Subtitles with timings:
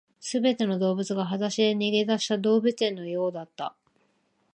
[0.19, 3.75] 全ての動物が裸足で逃げ出した動物園のようだった